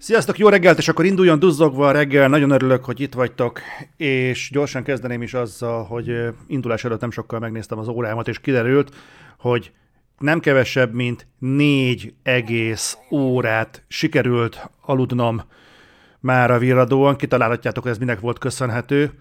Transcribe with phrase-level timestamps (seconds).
[0.00, 2.28] Sziasztok, jó reggelt, és akkor induljon duzzogva a reggel.
[2.28, 3.60] Nagyon örülök, hogy itt vagytok,
[3.96, 6.12] és gyorsan kezdeném is azzal, hogy
[6.46, 8.94] indulás előtt nem sokkal megnéztem az órámat, és kiderült,
[9.38, 9.72] hogy
[10.18, 15.42] nem kevesebb, mint négy egész órát sikerült aludnom
[16.20, 17.16] már a virradóan.
[17.16, 19.12] Kitalálhatjátok, hogy ez minek volt köszönhető.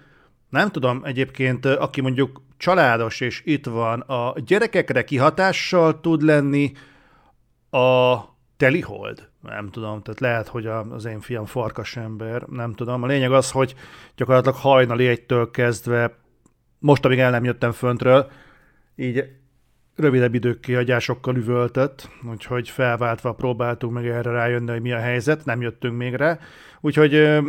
[0.49, 6.71] Nem tudom, egyébként, aki mondjuk családos és itt van, a gyerekekre kihatással tud lenni
[7.69, 8.17] a
[8.57, 9.29] telihold?
[9.47, 13.03] Nem tudom, tehát lehet, hogy az én fiam farkas ember, nem tudom.
[13.03, 13.75] A lényeg az, hogy
[14.15, 16.17] gyakorlatilag hajnali egytől kezdve,
[16.79, 18.31] most, amíg el nem jöttem föntről,
[18.95, 19.23] így
[19.95, 25.97] rövidebb időkihagyásokkal üvöltött, úgyhogy felváltva próbáltunk meg erre rájönni, hogy mi a helyzet, nem jöttünk
[25.97, 26.39] még rá.
[26.81, 27.39] Úgyhogy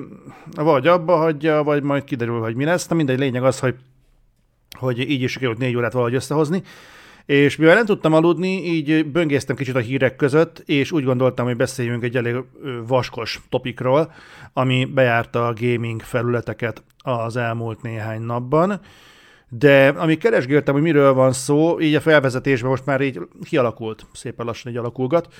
[0.54, 2.86] vagy abba hagyja, vagy majd kiderül, hogy mi lesz.
[2.86, 3.74] Na mindegy, lényeg az, hogy,
[4.78, 6.62] hogy így is sikerült négy órát valahogy összehozni.
[7.28, 11.56] És mivel nem tudtam aludni, így böngésztem kicsit a hírek között, és úgy gondoltam, hogy
[11.56, 12.36] beszéljünk egy elég
[12.86, 14.12] vaskos topikról,
[14.52, 18.80] ami bejárta a gaming felületeket az elmúlt néhány napban.
[19.48, 24.46] De amíg keresgéltem, hogy miről van szó, így a felvezetésben most már így kialakult, szépen
[24.46, 25.34] lassan egy alakulgat,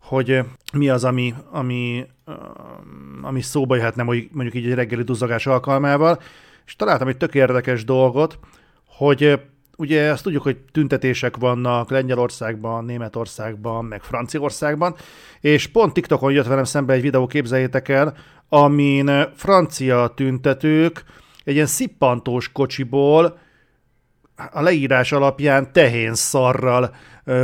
[0.00, 0.40] hogy
[0.72, 2.06] mi az, ami, ami,
[3.22, 6.20] ami szóba jöhetne mondjuk így egy reggeli duzzagás alkalmával,
[6.66, 8.38] és találtam egy tök érdekes dolgot,
[8.86, 9.40] hogy
[9.76, 14.94] ugye azt tudjuk, hogy tüntetések vannak Lengyelországban, Németországban, meg Franciaországban,
[15.40, 18.16] és pont TikTokon jött velem szembe egy videó, képzeljétek el,
[18.48, 21.04] amin francia tüntetők
[21.44, 23.38] egy ilyen szippantós kocsiból
[24.52, 26.94] a leírás alapján tehén szarral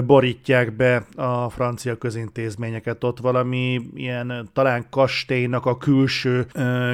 [0.06, 3.04] borítják be a francia közintézményeket.
[3.04, 6.46] Ott valami ilyen talán kastélynak a külső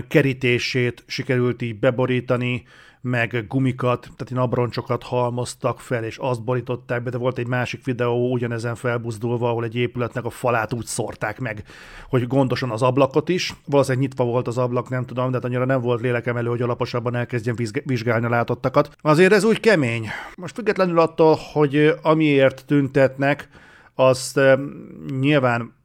[0.09, 2.65] kerítését sikerült így beborítani,
[3.07, 7.85] meg gumikat, tehát ilyen abroncsokat halmoztak fel, és azt borították be, de volt egy másik
[7.85, 11.63] videó ugyanezen felbuzdulva, ahol egy épületnek a falát úgy szórták meg,
[12.09, 13.55] hogy gondosan az ablakot is.
[13.67, 16.63] Valószínűleg nyitva volt az ablak, nem tudom, de hát annyira nem volt lélekem elő, hogy
[16.63, 18.97] alaposabban elkezdjen vizsgálni a látottakat.
[19.01, 20.09] Azért ez úgy kemény.
[20.37, 23.49] Most függetlenül attól, hogy amiért tüntetnek,
[23.95, 24.41] azt
[25.21, 25.76] nyilván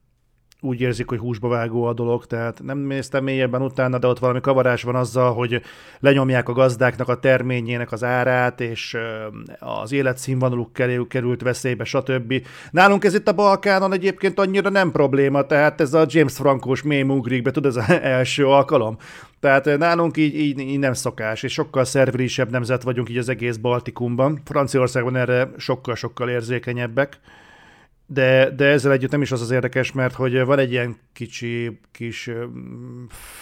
[0.63, 4.41] úgy érzik, hogy húsba vágó a dolog, tehát nem néztem mélyebben utána, de ott valami
[4.41, 5.61] kavarás van azzal, hogy
[5.99, 8.97] lenyomják a gazdáknak a terményének az árát, és
[9.59, 10.73] az életszínvonaluk
[11.07, 12.33] került veszélybe, stb.
[12.71, 17.01] Nálunk ez itt a Balkánon egyébként annyira nem probléma, tehát ez a James Frankos mély
[17.01, 18.97] ugrik be, tudod, ez az első alkalom.
[19.39, 23.55] Tehát nálunk így, így, így nem szokás, és sokkal szervilisebb nemzet vagyunk így az egész
[23.55, 24.41] Baltikumban.
[24.45, 27.19] Franciaországban erre sokkal-sokkal érzékenyebbek
[28.13, 31.79] de, de ezzel együtt nem is az az érdekes, mert hogy van egy ilyen kicsi,
[31.91, 32.29] kis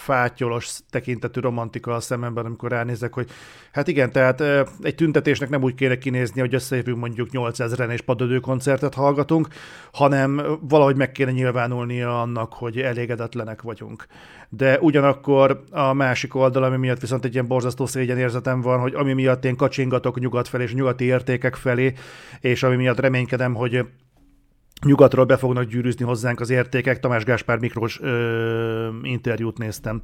[0.04, 3.30] fátyolos tekintetű romantika a szememben, amikor ránézek, hogy
[3.72, 4.40] hát igen, tehát
[4.80, 9.48] egy tüntetésnek nem úgy kéne kinézni, hogy összejövünk mondjuk 8000-en és padödő koncertet hallgatunk,
[9.92, 14.06] hanem valahogy meg kéne nyilvánulnia annak, hogy elégedetlenek vagyunk.
[14.48, 19.12] De ugyanakkor a másik oldal, ami miatt viszont egy ilyen borzasztó érzetem van, hogy ami
[19.12, 21.92] miatt én kacsingatok nyugat felé és nyugati értékek felé,
[22.40, 23.86] és ami miatt reménykedem, hogy
[24.86, 27.00] nyugatról be fognak gyűrűzni hozzánk az értékek.
[27.00, 30.02] Tamás Gáspár Miklós ö, interjút néztem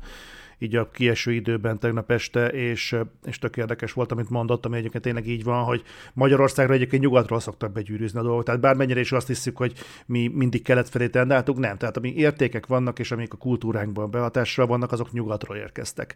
[0.59, 5.03] így a kieső időben tegnap este, és, és tök érdekes volt, amit mondott, ami egyébként
[5.03, 5.83] tényleg így van, hogy
[6.13, 8.45] Magyarországra egyébként nyugatról szoktak begyűrűzni a dolgok.
[8.45, 9.73] Tehát bármennyire is azt hiszük, hogy
[10.07, 11.77] mi mindig kelet felé tendáltuk, nem.
[11.77, 16.15] Tehát ami értékek vannak, és amik a kultúránkban behatásra vannak, azok nyugatról érkeztek.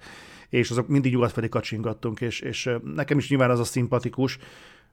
[0.49, 4.39] És azok mindig nyugat felé kacsingattunk, és, és nekem is nyilván az a szimpatikus,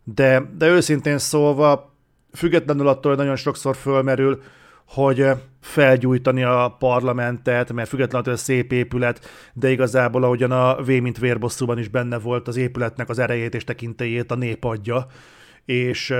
[0.03, 1.96] de, de őszintén szólva
[2.37, 4.41] függetlenül attól, hogy nagyon sokszor fölmerül,
[4.87, 5.25] hogy
[5.61, 11.79] felgyújtani a parlamentet, mert függetlenül a szép épület, de igazából ahogyan a V mint vérbosszúban
[11.79, 15.07] is benne volt az épületnek az erejét és tekintélyét a nép adja,
[15.65, 16.13] és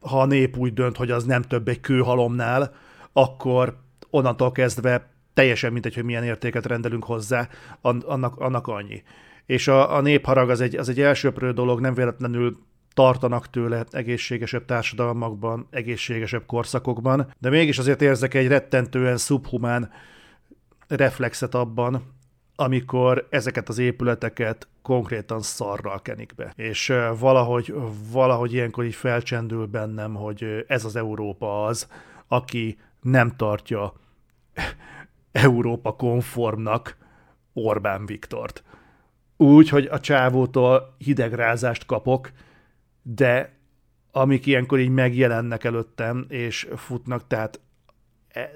[0.00, 2.74] ha a nép úgy dönt, hogy az nem több egy kőhalomnál,
[3.12, 3.76] akkor
[4.10, 7.48] onnantól kezdve teljesen mindegy, hogy milyen értéket rendelünk hozzá,
[7.80, 9.02] annak, annak annyi.
[9.46, 12.58] És a, a népharag az egy, az egy elsőprő dolog, nem véletlenül
[12.98, 19.90] tartanak tőle egészségesebb társadalmakban, egészségesebb korszakokban, de mégis azért érzek egy rettentően szubhumán
[20.88, 22.02] reflexet abban,
[22.56, 26.52] amikor ezeket az épületeket konkrétan szarral kenik be.
[26.56, 27.74] És valahogy,
[28.12, 31.88] valahogy ilyenkor így felcsendül bennem, hogy ez az Európa az,
[32.28, 33.92] aki nem tartja
[35.32, 36.96] Európa konformnak
[37.52, 38.62] Orbán Viktort.
[39.36, 42.30] Úgy, hogy a csávótól hidegrázást kapok,
[43.14, 43.56] de
[44.12, 47.60] amik ilyenkor így megjelennek előttem, és futnak, tehát
[48.28, 48.50] e, e,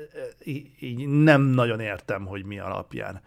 [0.79, 3.21] így nem nagyon értem, hogy mi alapján.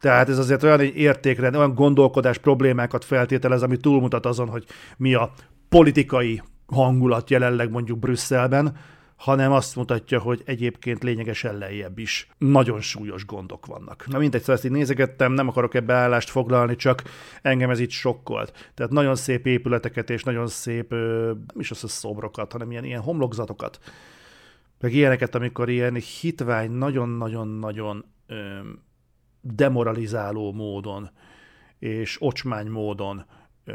[0.00, 4.64] Tehát ez azért olyan egy értékrend, olyan gondolkodás problémákat feltételez, ami túlmutat azon, hogy
[4.96, 5.32] mi a
[5.68, 8.76] politikai hangulat jelenleg mondjuk Brüsszelben,
[9.18, 14.06] hanem azt mutatja, hogy egyébként lényegesen lejjebb is nagyon súlyos gondok vannak.
[14.06, 17.02] Na mindegy, szóval ezt így nézegettem, nem akarok ebbe állást foglalni, csak
[17.42, 18.72] engem ez itt sokkolt.
[18.74, 23.00] Tehát nagyon szép épületeket és nagyon szép, nem is az a szobrokat, hanem ilyen, ilyen
[23.00, 23.78] homlokzatokat,
[24.80, 28.04] meg ilyeneket, amikor ilyen hitvány nagyon-nagyon-nagyon
[29.40, 31.10] demoralizáló módon
[31.78, 33.24] és ocsmány módon
[33.64, 33.72] ö,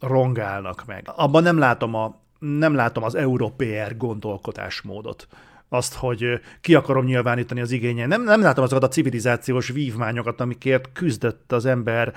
[0.00, 1.10] rongálnak meg.
[1.16, 5.26] Abban nem látom, a, nem látom az európér gondolkodásmódot
[5.68, 8.06] azt, hogy ki akarom nyilvánítani az igénye.
[8.06, 12.14] Nem, nem látom azokat a civilizációs vívmányokat, amikért küzdött az ember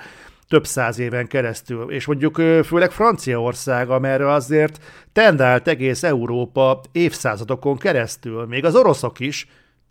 [0.48, 2.34] több száz éven keresztül, és mondjuk
[2.64, 9.48] főleg Franciaország, amerre azért tendált egész Európa évszázadokon keresztül, még az oroszok is,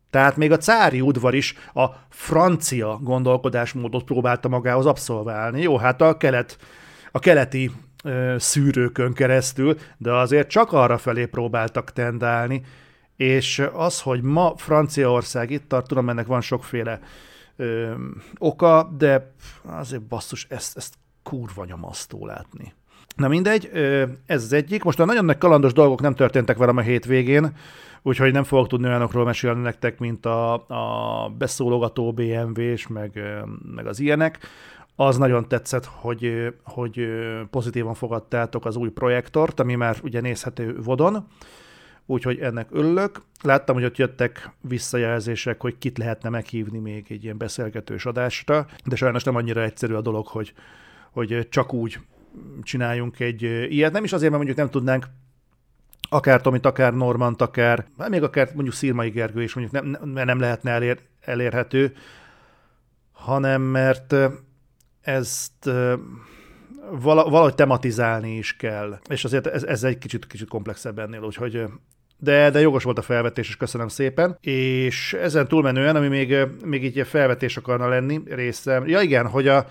[0.09, 5.61] tehát még a cári udvar is a francia gondolkodásmódot próbálta magához abszolválni.
[5.61, 6.57] Jó, hát a, kelet,
[7.11, 7.71] a keleti
[8.37, 12.61] szűrőkön keresztül, de azért csak arra felé próbáltak tendálni,
[13.15, 16.99] és az, hogy ma Franciaország itt tart, tudom, ennek van sokféle
[17.55, 17.93] ö,
[18.37, 19.33] oka, de
[19.65, 20.93] azért basszus, ezt, ezt
[21.23, 22.73] kurva nyomasztó látni.
[23.15, 23.69] Na mindegy,
[24.25, 24.83] ez az egyik.
[24.83, 27.55] Most a nagyon nagy kalandos dolgok nem történtek velem a hétvégén,
[28.01, 33.19] úgyhogy nem fogok tudni olyanokról mesélni nektek, mint a, a beszólogató BMW-s, meg,
[33.75, 34.39] meg az ilyenek.
[35.01, 37.07] Az nagyon tetszett, hogy, hogy
[37.49, 41.27] pozitívan fogadtátok az új projektort, ami már ugye nézhető vodon,
[42.05, 43.21] úgyhogy ennek örülök.
[43.41, 48.95] Láttam, hogy ott jöttek visszajelzések, hogy kit lehetne meghívni még egy ilyen beszélgetős adásra, de
[48.95, 50.53] sajnos nem annyira egyszerű a dolog, hogy,
[51.11, 51.99] hogy csak úgy
[52.63, 53.91] csináljunk egy ilyet.
[53.91, 55.05] Nem is azért, mert mondjuk nem tudnánk
[56.09, 60.39] akár Tomit, akár Normant, akár, hát még akár mondjuk Szirmai Gergő is mondjuk nem, nem
[60.39, 61.93] lehetne elér, elérhető,
[63.11, 64.15] hanem mert
[65.01, 65.69] ezt
[67.01, 68.99] valahogy tematizálni is kell.
[69.09, 71.63] És azért ez, ez egy kicsit, kicsit komplexebb ennél, úgyhogy
[72.17, 74.37] de, de jogos volt a felvetés, és köszönöm szépen.
[74.41, 79.65] És ezen túlmenően, ami még, még így felvetés akarna lenni részem, ja igen, hogy a,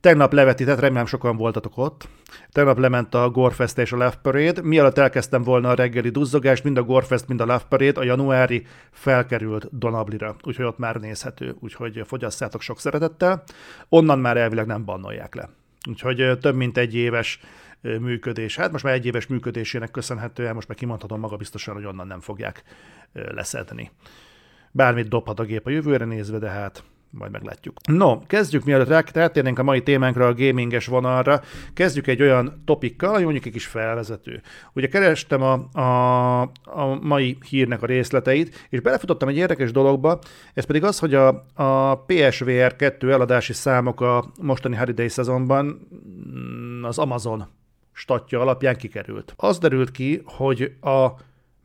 [0.00, 2.08] Tegnap levetített, remélem sokan voltatok ott.
[2.50, 4.62] Tegnap lement a Gorefest és a Love Parade.
[4.62, 8.66] Mielőtt elkezdtem volna a reggeli duzzogást, mind a Gorefest, mind a Love Parade, a januári
[8.90, 13.42] felkerült Donablira, úgyhogy ott már nézhető, úgyhogy fogyasszátok sok szeretettel.
[13.88, 15.48] Onnan már elvileg nem bannolják le.
[15.88, 17.40] Úgyhogy több mint egy éves
[17.80, 18.56] működés.
[18.56, 22.20] Hát most már egy éves működésének köszönhetően, most már kimondhatom maga biztosan, hogy onnan nem
[22.20, 22.62] fogják
[23.12, 23.90] leszedni.
[24.70, 27.76] Bármit dobhat a gép a jövőre nézve, de hát majd meglátjuk.
[27.86, 31.40] No, kezdjük mielőtt rátérnénk a mai témánkra, a gaminges vonalra,
[31.74, 34.42] kezdjük egy olyan topikkal, ami mondjuk egy kis felvezető.
[34.72, 40.18] Ugye kerestem a, a, a mai hírnek a részleteit, és belefutottam egy érdekes dologba,
[40.54, 45.88] ez pedig az, hogy a, a PSVR 2 eladási számok a mostani Holiday szezonban
[46.34, 47.46] mm, az Amazon
[47.92, 49.34] statja alapján kikerült.
[49.36, 51.08] Az derült ki, hogy a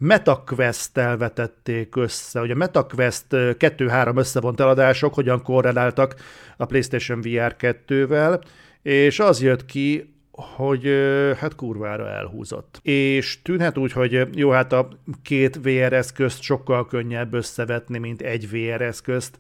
[0.06, 6.16] MetaQuest-tel vetették össze, hogy a MetaQuest 2-3 összevont eladások hogyan korreláltak
[6.58, 8.42] a PlayStation VR 2-vel,
[8.82, 10.90] és az jött ki, hogy
[11.38, 12.80] hát kurvára elhúzott.
[12.82, 14.88] És tűnhet úgy, hogy jó, hát a
[15.22, 19.38] két VR eszközt sokkal könnyebb összevetni, mint egy VR eszközt,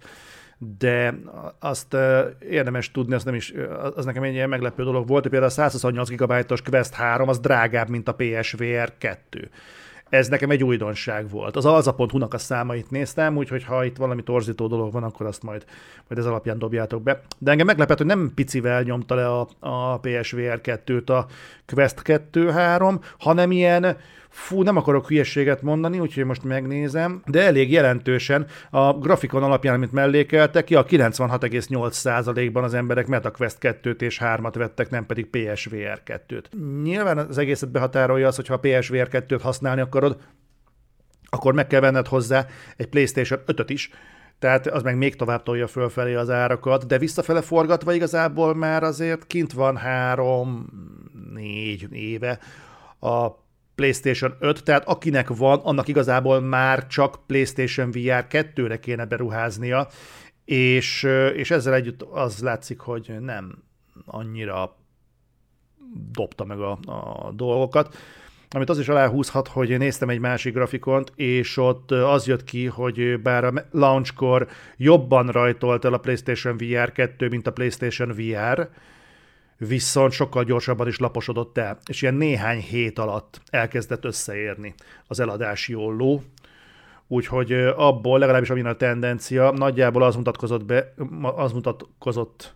[0.77, 1.19] de
[1.59, 1.97] azt
[2.49, 3.53] érdemes tudni, az, nem is,
[3.95, 7.39] az nekem egy ilyen meglepő dolog volt, hogy például a 128 GB-os Quest 3 az
[7.39, 9.49] drágább, mint a PSVR 2
[10.09, 11.55] ez nekem egy újdonság volt.
[11.55, 15.65] Az alza.hu-nak a számait néztem, úgyhogy ha itt valami torzító dolog van, akkor azt majd,
[16.07, 17.21] majd ez alapján dobjátok be.
[17.37, 21.25] De engem meglepett, hogy nem picivel nyomta le a, a PSVR 2-t a
[21.65, 23.97] Quest 2.3, hanem ilyen
[24.35, 29.91] fú, nem akarok hülyeséget mondani, úgyhogy most megnézem, de elég jelentősen a grafikon alapján, amit
[29.91, 36.43] mellékeltek ki, a 96,8%-ban az emberek MetaQuest 2-t és 3-at vettek, nem pedig PSVR 2-t.
[36.83, 40.17] Nyilván az egészet behatárolja az, hogy ha PSVR 2-t használni akarod,
[41.29, 42.45] akkor meg kell venned hozzá
[42.77, 43.89] egy PlayStation 5-öt is,
[44.39, 49.27] tehát az meg még tovább tolja fölfelé az árakat, de visszafele forgatva igazából már azért
[49.27, 50.65] kint van három,
[51.33, 52.39] négy éve
[52.99, 53.44] a
[53.75, 59.87] PlayStation 5, tehát akinek van, annak igazából már csak PlayStation VR 2-re kéne beruháznia,
[60.45, 61.03] és,
[61.35, 63.63] és ezzel együtt az látszik, hogy nem
[64.05, 64.75] annyira
[66.11, 67.95] dobta meg a, a dolgokat.
[68.49, 73.21] Amit az is aláhúzhat, hogy néztem egy másik grafikont, és ott az jött ki, hogy
[73.21, 78.69] bár a launchkor jobban rajtolt el a PlayStation VR 2, mint a PlayStation VR,
[79.57, 84.73] viszont sokkal gyorsabban is laposodott el, és ilyen néhány hét alatt elkezdett összeérni
[85.07, 86.23] az eladási olló,
[87.07, 92.55] úgyhogy abból legalábbis amilyen a tendencia, nagyjából az mutatkozott, be, az mutatkozott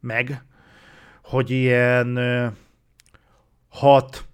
[0.00, 0.42] meg,
[1.22, 2.18] hogy ilyen
[3.68, 4.24] 6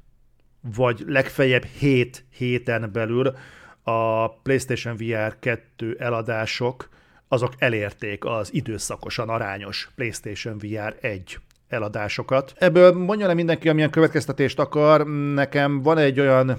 [0.60, 3.34] vagy legfeljebb 7 héten belül
[3.82, 6.88] a PlayStation VR 2 eladások
[7.28, 11.38] azok elérték az időszakosan arányos PlayStation VR 1
[11.70, 12.52] eladásokat.
[12.56, 15.06] Ebből mondja le mindenki, amilyen következtetést akar.
[15.34, 16.58] Nekem van egy olyan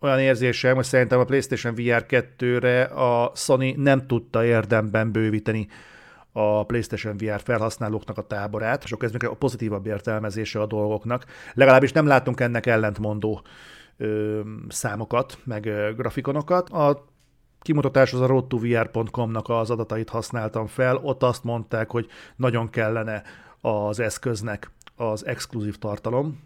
[0.00, 5.68] olyan érzésem, hogy szerintem a PlayStation VR 2-re a Sony nem tudta érdemben bővíteni
[6.32, 11.24] a PlayStation VR felhasználóknak a táborát, sok ez a pozitívabb értelmezése a dolgoknak.
[11.54, 13.42] Legalábbis nem látunk ennek ellentmondó
[13.96, 16.70] ö, számokat, meg ö, grafikonokat.
[16.70, 17.04] A
[17.60, 23.22] kimutatáshoz a roadtovr.com-nak az adatait használtam fel, ott azt mondták, hogy nagyon kellene
[23.66, 26.40] az eszköznek az exkluzív tartalom,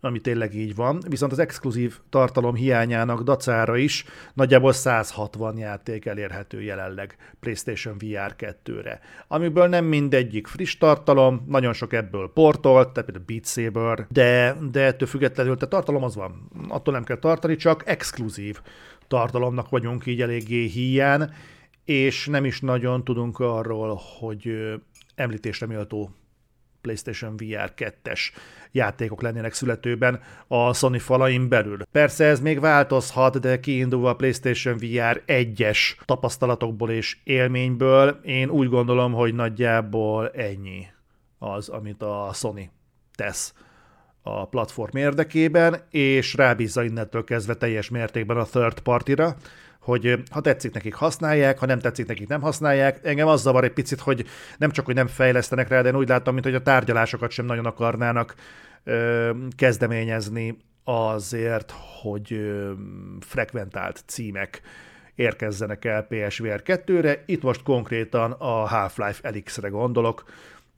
[0.00, 6.62] ami tényleg így van, viszont az exkluzív tartalom hiányának dacára is nagyjából 160 játék elérhető
[6.62, 13.24] jelenleg PlayStation VR 2-re, amiből nem mindegyik friss tartalom, nagyon sok ebből portolt, tehát például
[13.26, 17.82] Beat Saber, de, de ettől függetlenül, a tartalom az van, attól nem kell tartani, csak
[17.86, 18.60] exkluzív
[19.08, 21.30] tartalomnak vagyunk így eléggé hiány,
[21.84, 24.74] és nem is nagyon tudunk arról, hogy
[25.14, 26.10] említésre méltó
[26.86, 28.20] PlayStation VR 2-es
[28.72, 31.78] játékok lennének születőben a Sony falain belül.
[31.92, 38.68] Persze ez még változhat, de kiindulva a PlayStation VR 1-es tapasztalatokból és élményből, én úgy
[38.68, 40.86] gondolom, hogy nagyjából ennyi
[41.38, 42.70] az, amit a Sony
[43.14, 43.54] tesz
[44.28, 49.36] a platform érdekében, és rábízza innentől kezdve teljes mértékben a third party-ra,
[49.80, 53.00] hogy ha tetszik nekik használják, ha nem tetszik nekik nem használják.
[53.02, 54.24] Engem az zavar egy picit, hogy
[54.58, 57.46] nem csak, hogy nem fejlesztenek rá, de én úgy látom, mint hogy a tárgyalásokat sem
[57.46, 58.34] nagyon akarnának
[58.84, 62.72] ö, kezdeményezni azért, hogy ö,
[63.20, 64.60] frekventált címek
[65.14, 67.22] érkezzenek el PSVR 2-re.
[67.26, 70.24] Itt most konkrétan a Half-Life Elix-re gondolok,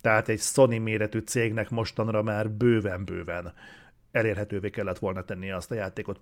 [0.01, 3.53] tehát egy Sony méretű cégnek mostanra már bőven-bőven
[4.13, 6.19] elérhetővé kellett volna tenni azt a játékot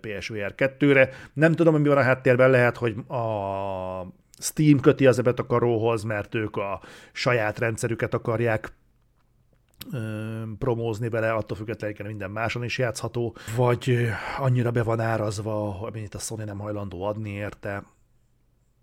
[0.00, 1.10] PSVR 2-re.
[1.32, 3.22] Nem tudom, hogy mi van a háttérben, lehet, hogy a
[4.38, 6.80] Steam köti az ebet a karóhoz, mert ők a
[7.12, 8.72] saját rendszerüket akarják
[10.58, 16.18] promózni vele, attól függetlenül minden máson is játszható, vagy annyira be van árazva, amit a
[16.18, 17.82] Sony nem hajlandó adni érte.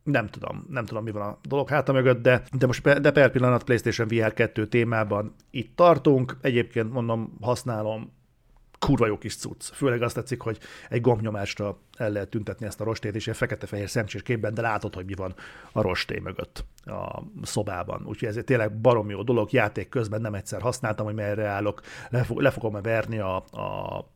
[0.04, 3.32] Nem tudom, nem tudom, mi van a dolog háta mögött, de, de most de per
[3.32, 6.38] pillanat PlayStation VR 2 témában itt tartunk.
[6.42, 8.12] Egyébként mondom, használom,
[8.86, 9.64] kurva jó kis cucc.
[9.74, 10.58] Főleg azt tetszik, hogy
[10.90, 14.96] egy gombnyomásra el lehet tüntetni ezt a rostét, és egy fekete-fehér szemcsés képben, de látod,
[14.96, 15.34] hogy mi van
[15.72, 18.06] a rosté mögött a szobában.
[18.06, 21.82] Úgyhogy ez egy tényleg barom jó dolog, játék közben nem egyszer használtam, hogy merre állok,
[22.10, 24.12] le, le fogom verni a, a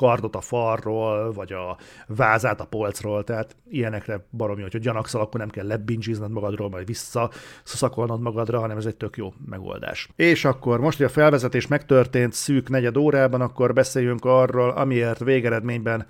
[0.00, 1.76] kardot a farról, vagy a
[2.06, 7.30] vázát a polcról, tehát ilyenekre baromi, hogyha gyanakszol, akkor nem kell lebingiznod magadról, majd vissza
[7.62, 10.08] szakolnod magadra, hanem ez egy tök jó megoldás.
[10.16, 16.06] És akkor most, hogy a felvezetés megtörtént szűk negyed órában, akkor beszéljünk arról, amiért végeredményben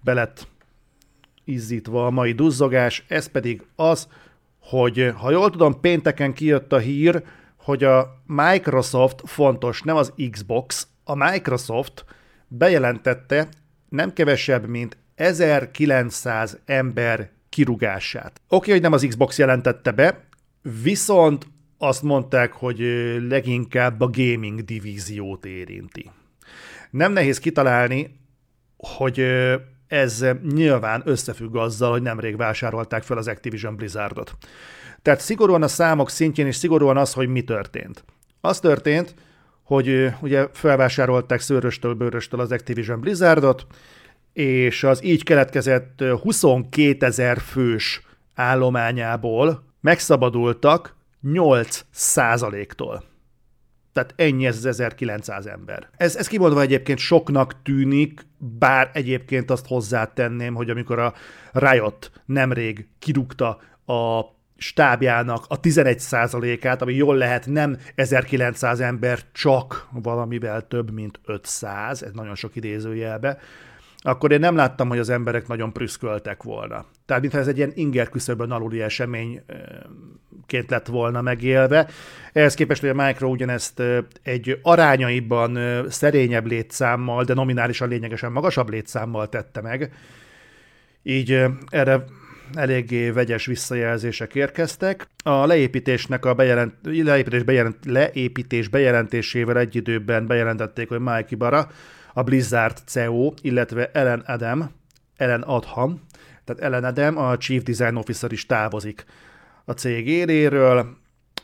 [0.00, 0.46] belett
[1.44, 4.08] izzítva a mai duzzogás, ez pedig az,
[4.60, 7.22] hogy ha jól tudom, pénteken kijött a hír,
[7.56, 12.04] hogy a Microsoft fontos, nem az Xbox, a Microsoft
[12.56, 13.48] bejelentette
[13.88, 18.40] nem kevesebb, mint 1900 ember kirugását.
[18.48, 20.24] Oké, hogy nem az Xbox jelentette be,
[20.82, 21.46] viszont
[21.78, 22.78] azt mondták, hogy
[23.28, 26.10] leginkább a gaming divíziót érinti.
[26.90, 28.20] Nem nehéz kitalálni,
[28.76, 29.26] hogy
[29.86, 34.36] ez nyilván összefügg azzal, hogy nemrég vásárolták fel az Activision Blizzardot.
[35.02, 38.04] Tehát szigorúan a számok szintjén és szigorúan az, hogy mi történt.
[38.40, 39.14] Az történt,
[39.62, 43.66] hogy ugye felvásárolták szőröstől, bőröstől az Activision Blizzardot,
[44.32, 48.02] és az így keletkezett 22 ezer fős
[48.34, 53.04] állományából megszabadultak 8 százaléktól.
[53.92, 55.88] Tehát ennyi ez az 1900 ember.
[55.96, 61.14] Ez, ez kimondva egyébként soknak tűnik, bár egyébként azt hozzátenném, hogy amikor a
[61.52, 64.20] Riot nemrég kirúgta a
[64.62, 72.12] stábjának a 11%-át, ami jól lehet nem 1900 ember, csak valamivel több, mint 500, ez
[72.12, 73.38] nagyon sok idézőjelbe,
[74.04, 76.84] akkor én nem láttam, hogy az emberek nagyon prüszköltek volna.
[77.06, 79.44] Tehát mintha ez egy ilyen inger küszöbön aluli eseményként
[80.70, 81.88] lett volna megélve.
[82.32, 83.82] Ehhez képest, hogy a Micro ugyanezt
[84.22, 89.92] egy arányaiban szerényebb létszámmal, de nominálisan lényegesen magasabb létszámmal tette meg,
[91.02, 92.04] így erre
[92.54, 95.06] eléggé vegyes visszajelzések érkeztek.
[95.24, 101.70] A leépítésnek a bejelent, leépítés, bejelent, leépítés bejelentésével egy időben bejelentették, hogy Mike Ibarra,
[102.14, 104.70] a Blizzard CEO, illetve Ellen Adam,
[105.16, 106.00] Ellen Adham,
[106.44, 109.04] tehát Ellen Adam, a Chief Design Officer is távozik
[109.64, 110.96] a cég éréről,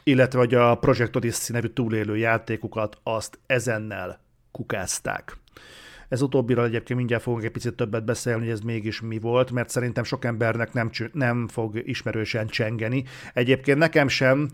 [0.02, 4.20] illetve hogy a Project Odyssey nevű túlélő játékukat azt ezennel
[4.52, 5.36] kukázták.
[6.08, 9.68] Ez utóbbiról egyébként mindjárt fogunk egy picit többet beszélni, hogy ez mégis mi volt, mert
[9.68, 13.04] szerintem sok embernek nem, nem fog ismerősen csengeni.
[13.34, 14.48] Egyébként nekem sem,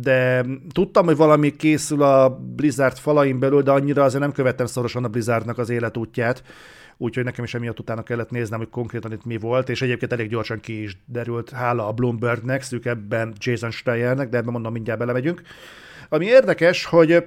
[0.00, 5.04] de tudtam, hogy valami készül a Blizzard falain belül, de annyira azért nem követtem szorosan
[5.04, 6.42] a Blizzardnak az életútját,
[6.96, 10.28] úgyhogy nekem is emiatt utána kellett néznem, hogy konkrétan itt mi volt, és egyébként elég
[10.28, 15.42] gyorsan ki is derült, hála a Bloombergnek, ebben Jason Steyernek, de ebben mondom, mindjárt belemegyünk.
[16.08, 17.24] Ami érdekes, hogy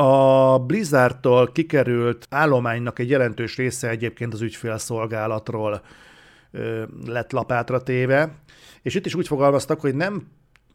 [0.00, 5.82] a Blizzardtól kikerült állománynak egy jelentős része egyébként az ügyfélszolgálatról
[7.06, 8.34] lett lapátra téve,
[8.82, 10.28] és itt is úgy fogalmaztak, hogy nem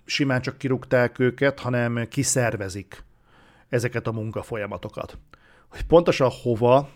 [0.05, 3.03] simán csak kirúgták őket, hanem kiszervezik
[3.69, 5.17] ezeket a munkafolyamatokat.
[5.67, 6.89] Hogy pontosan hova,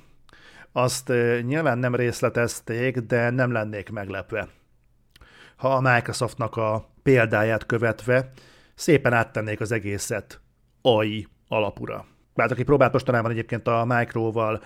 [0.72, 4.48] azt nyilván nem részletezték, de nem lennék meglepve.
[5.56, 8.32] Ha a Microsoftnak a példáját követve
[8.76, 10.40] szépen áttennék az egészet
[10.82, 12.06] AI alapura.
[12.34, 14.64] Bár aki próbált mostanában egyébként a Microval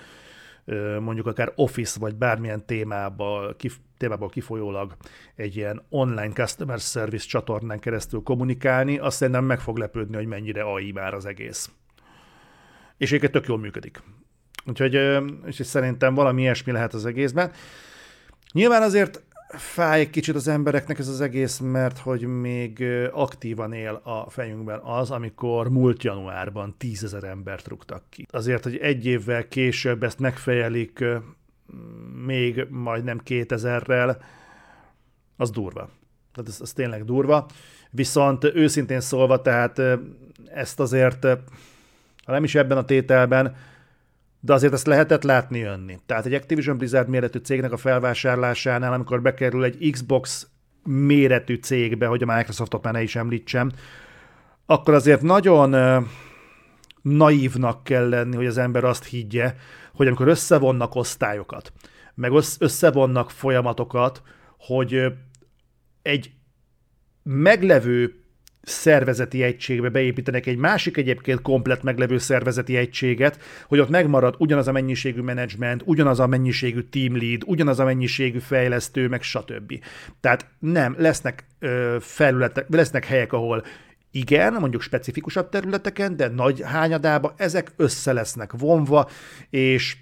[1.00, 4.96] mondjuk akár Office vagy bármilyen témából, kif, témából kifolyólag
[5.36, 10.62] egy ilyen online customer service csatornán keresztül kommunikálni, azt szerintem meg fog lepődni, hogy mennyire
[10.62, 11.70] AI már az egész.
[12.98, 14.02] És egyébként tök jól működik.
[14.66, 14.94] Úgyhogy
[15.46, 17.52] és szerintem valami ilyesmi lehet az egészben.
[18.54, 19.24] Nyilván azért
[19.58, 24.80] fáj egy kicsit az embereknek ez az egész, mert hogy még aktívan él a fejünkben
[24.80, 28.28] az, amikor múlt januárban tízezer embert rúgtak ki.
[28.30, 31.04] Azért, hogy egy évvel később ezt megfejelik
[32.26, 34.24] még majdnem kétezerrel,
[35.38, 35.90] az durva.
[36.34, 37.46] Tehát ez, ez tényleg durva.
[37.90, 39.82] Viszont őszintén szólva, tehát
[40.46, 41.24] ezt azért,
[42.26, 43.56] ha nem is ebben a tételben,
[44.46, 46.00] de azért ezt lehetett látni jönni.
[46.06, 50.48] Tehát egy Activision Blizzard méretű cégnek a felvásárlásánál, amikor bekerül egy Xbox
[50.84, 53.72] méretű cégbe, hogy a Microsoftot már ne is említsem,
[54.66, 55.76] akkor azért nagyon
[57.02, 59.56] naívnak kell lenni, hogy az ember azt higgye,
[59.94, 61.74] hogy amikor összevonnak osztályokat,
[62.16, 64.22] meg összevonnak folyamatokat,
[64.58, 65.14] hogy
[66.02, 66.32] egy
[67.24, 68.23] meglevő
[68.64, 74.72] szervezeti egységbe beépítenek egy másik egyébként komplet meglevő szervezeti egységet, hogy ott megmarad ugyanaz a
[74.72, 79.74] mennyiségű menedzsment, ugyanaz a mennyiségű team lead, ugyanaz a mennyiségű fejlesztő, meg stb.
[80.20, 83.64] Tehát nem, lesznek ö, felületek, lesznek helyek, ahol
[84.12, 89.10] igen, mondjuk specifikusabb területeken, de nagy hányadában ezek össze lesznek vonva,
[89.50, 89.96] és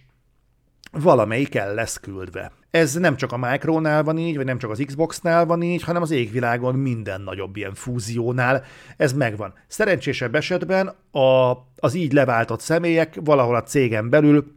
[0.92, 2.52] valamelyik el lesz küldve.
[2.72, 6.02] Ez nem csak a Micronál van így, vagy nem csak az Xboxnál van így, hanem
[6.02, 8.64] az égvilágon minden nagyobb ilyen fúziónál
[8.98, 9.54] ez megvan.
[9.68, 14.56] Szerencsésebb esetben a, az így leváltott személyek valahol a cégen belül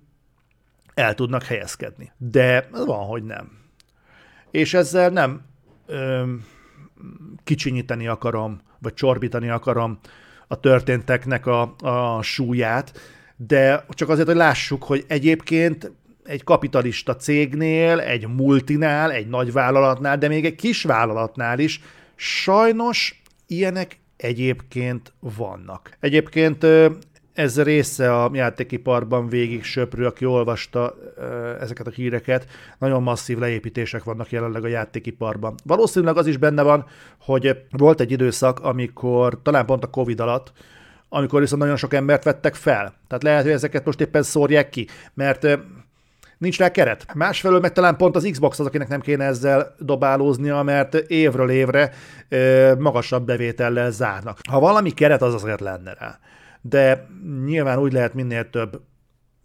[0.95, 2.13] el tudnak helyezkedni.
[2.17, 3.51] De van, hogy nem.
[4.51, 5.43] És ezzel nem
[5.87, 6.25] ö,
[7.45, 9.99] kicsinyíteni akarom, vagy csorbítani akarom
[10.49, 13.01] a történteknek a, a súlyát,
[13.37, 15.93] de csak azért, hogy lássuk, hogy egyébként
[16.25, 21.81] egy kapitalista cégnél, egy multinál, egy nagy vállalatnál, de még egy kis vállalatnál is
[22.15, 25.97] sajnos ilyenek egyébként vannak.
[26.01, 26.67] Egyébként
[27.33, 30.95] ez része a játékiparban végig söprő, aki olvasta
[31.61, 32.47] ezeket a híreket,
[32.79, 35.55] nagyon masszív leépítések vannak jelenleg a játékiparban.
[35.65, 36.87] Valószínűleg az is benne van,
[37.21, 40.53] hogy volt egy időszak, amikor talán pont a Covid alatt,
[41.09, 42.95] amikor viszont nagyon sok embert vettek fel.
[43.07, 45.59] Tehát lehet, hogy ezeket most éppen szórják ki, mert
[46.45, 47.07] nincs rá keret.
[47.15, 51.91] Másfelől meg talán pont az Xbox az, akinek nem kéne ezzel dobálóznia, mert évről évre
[52.79, 54.39] magasabb bevétellel zárnak.
[54.49, 56.19] Ha valami keret, az azért lenne rá.
[56.61, 57.07] De
[57.45, 58.81] nyilván úgy lehet minél több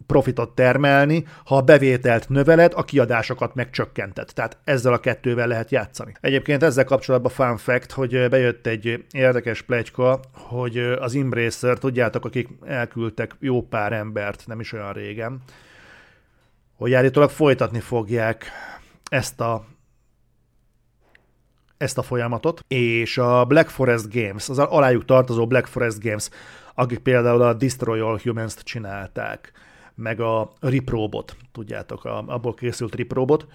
[0.06, 4.28] profitot termelni, ha a bevételt növeled, a kiadásokat megcsökkented.
[4.34, 6.12] Tehát ezzel a kettővel lehet játszani.
[6.20, 12.48] Egyébként ezzel kapcsolatban fun fact, hogy bejött egy érdekes plegyka, hogy az Embracer, tudjátok, akik
[12.66, 15.40] elküldtek jó pár embert, nem is olyan régen,
[16.80, 18.50] hogy állítólag folytatni fogják
[19.10, 19.64] ezt a
[21.76, 26.28] ezt a folyamatot, és a Black Forest Games, az alájuk tartozó Black Forest Games,
[26.74, 29.52] akik például a Destroy All Humans-t csinálták,
[29.94, 33.46] meg a Riprobot, tudjátok, a, abból készült Riprobot,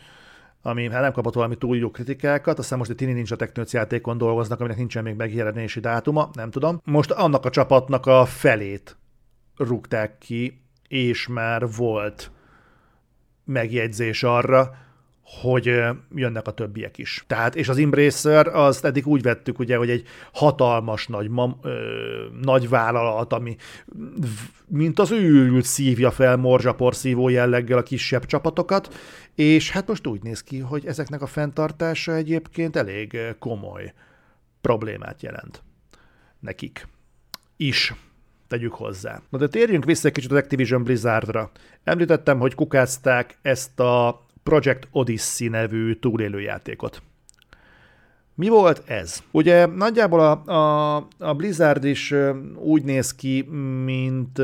[0.61, 4.17] ami hát nem kapott valami túl jó kritikákat, aztán most a Tini Ninja Technőc játékon
[4.17, 6.81] dolgoznak, aminek nincsen még megjelenési dátuma, nem tudom.
[6.83, 8.97] Most annak a csapatnak a felét
[9.55, 12.31] rúgták ki, és már volt
[13.45, 14.75] megjegyzés arra,
[15.41, 15.65] hogy
[16.15, 17.23] jönnek a többiek is.
[17.27, 21.73] Tehát, és az Embracer, azt eddig úgy vettük, ugye, hogy egy hatalmas nagy, mam, ö,
[22.41, 23.55] nagy vállalat, ami
[24.67, 28.93] mint az őrült szívja fel morzsaporszívó jelleggel a kisebb csapatokat,
[29.35, 33.93] és hát most úgy néz ki, hogy ezeknek a fenntartása egyébként elég komoly
[34.61, 35.63] problémát jelent
[36.39, 36.87] nekik
[37.57, 37.93] is
[38.55, 39.21] tegyük hozzá.
[39.29, 41.51] Na de térjünk vissza egy kicsit az Activision Blizzardra.
[41.83, 47.01] Említettem, hogy kukázták ezt a Project Odyssey nevű túlélőjátékot.
[48.35, 49.23] Mi volt ez?
[49.31, 52.13] Ugye nagyjából a, a, a Blizzard is
[52.55, 53.41] úgy néz ki,
[53.83, 54.41] mint,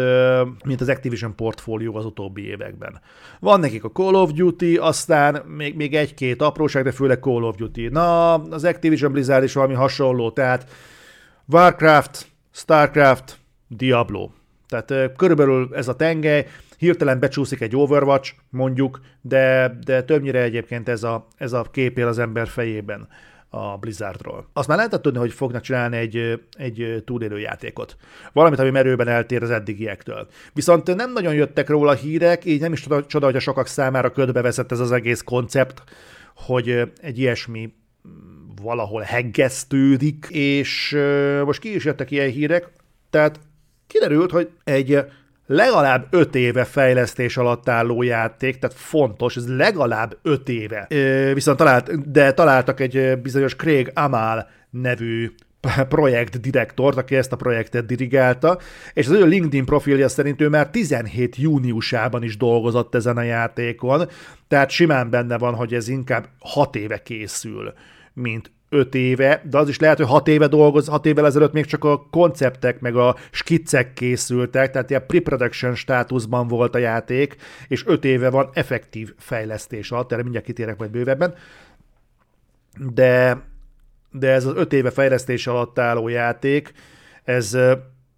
[0.66, 3.02] mint az Activision portfólió az utóbbi években.
[3.40, 7.56] Van nekik a Call of Duty, aztán még, még egy-két apróság, de főleg Call of
[7.56, 7.88] Duty.
[7.88, 10.70] Na, az Activision Blizzard is valami hasonló, tehát
[11.46, 13.41] Warcraft, Starcraft,
[13.76, 14.30] Diablo.
[14.68, 21.04] Tehát körülbelül ez a tengely, hirtelen becsúszik egy Overwatch, mondjuk, de, de többnyire egyébként ez
[21.04, 23.08] a, ez a kép él az ember fejében
[23.50, 24.50] a Blizzardról.
[24.54, 27.96] Azt már lehetett tudni, hogy fognak csinálni egy, egy túlélő játékot.
[28.34, 30.28] Valamit, ami merőben eltér az eddigiektől.
[30.54, 34.42] Viszont nem nagyon jöttek róla hírek, így nem is csoda, hogy a sokak számára ködbe
[34.42, 35.84] vezet ez az egész koncept,
[36.36, 37.74] hogy egy ilyesmi
[38.62, 40.98] valahol heggesztődik, és
[41.46, 42.70] most ki is jöttek ilyen hírek,
[43.10, 43.40] tehát
[43.92, 45.06] kiderült, hogy egy
[45.48, 50.88] legalább 5 éve fejlesztés alatt álló játék, tehát fontos, ez legalább 5 éve.
[51.34, 55.32] Viszont talált, de találtak egy bizonyos Craig Amal nevű
[55.90, 58.60] projektdirektort, aki ezt a projektet dirigálta,
[58.94, 64.08] és az ő LinkedIn profilja szerint ő már 17 júniusában is dolgozott ezen a játékon,
[64.48, 67.74] tehát simán benne van, hogy ez inkább 6 éve készül,
[68.14, 71.66] mint öt éve, de az is lehet, hogy hat éve dolgoz, hat évvel ezelőtt még
[71.66, 77.36] csak a konceptek meg a skiccek készültek, tehát ilyen pre-production státuszban volt a játék,
[77.68, 81.34] és öt éve van effektív fejlesztés alatt, erre mindjárt kitérek majd bővebben,
[82.94, 83.42] de,
[84.12, 86.74] de ez az öt éve fejlesztés alatt álló játék,
[87.24, 87.58] ez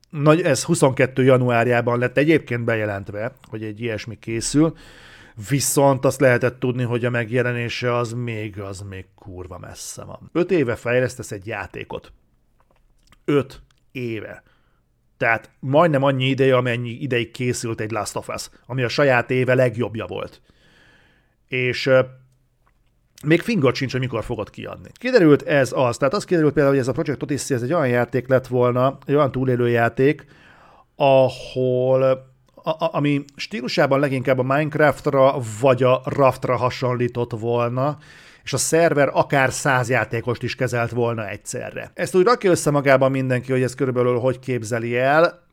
[0.10, 1.24] nagy, ez 22.
[1.24, 4.74] januárjában lett egyébként bejelentve, hogy egy ilyesmi készül,
[5.50, 10.30] viszont azt lehetett tudni, hogy a megjelenése az még, az még kurva messze van.
[10.34, 12.12] Öt éve fejlesztesz egy játékot.
[13.26, 14.44] Öt éve.
[15.18, 19.54] Tehát majdnem annyi ideje, amennyi ideig készült egy Last of Us, ami a saját éve
[19.54, 20.42] legjobbja volt.
[21.48, 21.90] És
[23.26, 24.90] még fingot sincs, hogy mikor fogod kiadni.
[24.94, 27.88] Kiderült ez az, tehát az kiderült például, hogy ez a Project Odyssey ez egy olyan
[27.88, 30.26] játék lett volna, egy olyan túlélő játék,
[30.96, 32.33] ahol
[32.64, 37.98] a, ami stílusában leginkább a Minecraftra vagy a Raftra hasonlított volna,
[38.44, 41.92] és a szerver akár száz játékost is kezelt volna egyszerre.
[41.94, 45.48] Ezt úgy rakja össze magában mindenki, hogy ez körülbelül hogy képzeli el.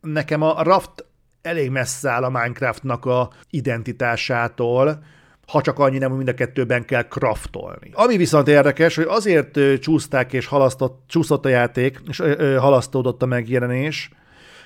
[0.00, 1.04] Nekem a Raft
[1.42, 5.02] elég messze áll a Minecraftnak a identitásától,
[5.46, 7.90] ha csak annyi nem, hogy mind a kettőben kell craftolni.
[7.92, 12.22] Ami viszont érdekes, hogy azért csúszták és halasztott, csúszott a játék, és
[12.58, 14.10] halasztódott a megjelenés,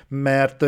[0.07, 0.65] mert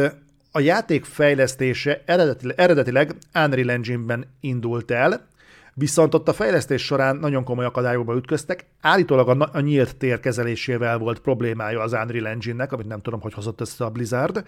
[0.56, 5.28] a játék fejlesztése eredetileg, eredetileg Unreal Engine-ben indult el,
[5.74, 8.66] viszont ott a fejlesztés során nagyon komoly akadályokba ütköztek.
[8.82, 13.34] Állítólag a, a nyílt tér kezelésével volt problémája az Unreal Engine-nek, amit nem tudom, hogy
[13.34, 14.44] hozott össze a Blizzard,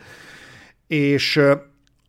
[0.88, 1.42] és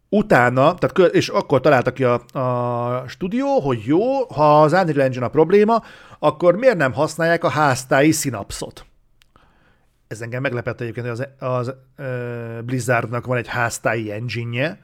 [0.09, 5.25] utána, tehát, és akkor találtak ki a, a stúdió, hogy jó, ha az Unreal Engine
[5.25, 5.83] a probléma,
[6.19, 8.88] akkor miért nem használják a háztáji szinapszot?
[10.09, 14.79] Ez engem meglepett egyébként, hogy az, az uh, Blizzardnak van egy háztáji engine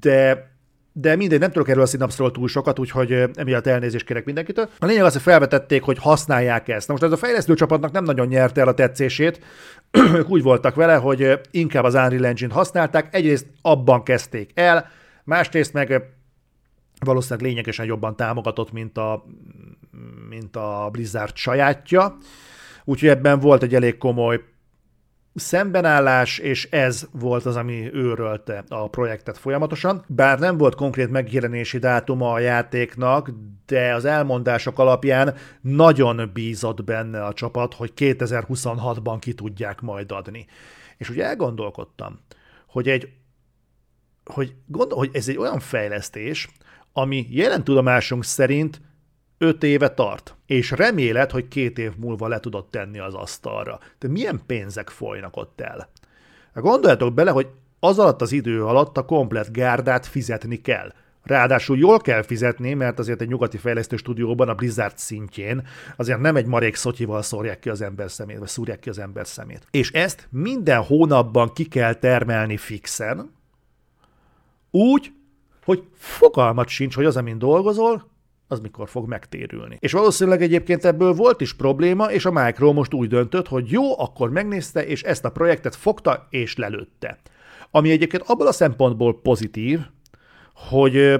[0.00, 0.48] de
[0.92, 4.68] de mindegy, nem tudok erről a Synapse-ról túl sokat, úgyhogy emiatt elnézést kérek mindenkitől.
[4.78, 6.86] A lényeg az, hogy felvetették, hogy használják ezt.
[6.86, 9.44] Na most ez a fejlesztő csapatnak nem nagyon nyerte el a tetszését,
[10.18, 14.90] ők úgy voltak vele, hogy inkább az Unreal Engine használták, egyrészt abban kezdték el,
[15.24, 16.02] másrészt meg
[17.04, 19.24] valószínűleg lényegesen jobban támogatott, mint a,
[20.28, 22.16] mint a Blizzard sajátja.
[22.90, 24.40] Úgyhogy ebben volt egy elég komoly
[25.34, 30.04] szembenállás, és ez volt az, ami őrölte a projektet folyamatosan.
[30.06, 33.30] Bár nem volt konkrét megjelenési dátuma a játéknak,
[33.66, 40.46] de az elmondások alapján nagyon bízott benne a csapat, hogy 2026-ban ki tudják majd adni.
[40.96, 42.18] És ugye elgondolkodtam,
[42.66, 43.08] hogy egy
[44.24, 46.48] hogy, gondol, hogy ez egy olyan fejlesztés,
[46.92, 48.80] ami jelen tudomásunk szerint
[49.42, 53.78] öt éve tart, és remélet, hogy két év múlva le tudod tenni az asztalra.
[53.98, 55.90] De milyen pénzek folynak ott el?
[56.54, 57.46] Gondoljatok bele, hogy
[57.80, 60.92] az alatt az idő alatt a komplet gárdát fizetni kell.
[61.22, 66.36] Ráadásul jól kell fizetni, mert azért egy nyugati fejlesztő stúdióban a Blizzard szintjén azért nem
[66.36, 69.66] egy marék szotyival szórják ki az ember szemét, vagy szúrják ki az ember szemét.
[69.70, 73.32] És ezt minden hónapban ki kell termelni fixen,
[74.70, 75.12] úgy,
[75.64, 78.10] hogy fogalmat sincs, hogy az, amin dolgozol,
[78.50, 79.76] az mikor fog megtérülni.
[79.80, 84.00] És valószínűleg egyébként ebből volt is probléma, és a Micro most úgy döntött, hogy jó,
[84.00, 87.18] akkor megnézte, és ezt a projektet fogta és lelőtte.
[87.70, 89.80] Ami egyébként abból a szempontból pozitív,
[90.54, 91.16] hogy ö,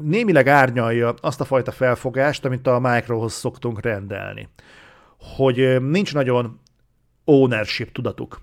[0.00, 4.48] némileg árnyalja azt a fajta felfogást, amit a Microhoz szoktunk rendelni.
[5.36, 6.60] Hogy nincs nagyon
[7.24, 8.40] ownership tudatuk